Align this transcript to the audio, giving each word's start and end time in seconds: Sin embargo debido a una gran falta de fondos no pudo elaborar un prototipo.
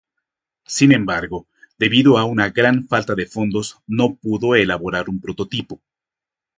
Sin 0.65 0.93
embargo 0.93 1.45
debido 1.77 2.17
a 2.17 2.25
una 2.25 2.49
gran 2.49 2.87
falta 2.87 3.13
de 3.13 3.27
fondos 3.27 3.81
no 3.85 4.15
pudo 4.15 4.55
elaborar 4.55 5.09
un 5.11 5.21
prototipo. 5.21 5.79